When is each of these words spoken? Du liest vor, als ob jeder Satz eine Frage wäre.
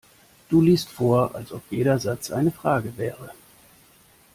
Du 0.49 0.61
liest 0.61 0.89
vor, 0.89 1.35
als 1.35 1.51
ob 1.51 1.61
jeder 1.69 1.99
Satz 1.99 2.31
eine 2.31 2.49
Frage 2.49 2.97
wäre. 2.97 3.29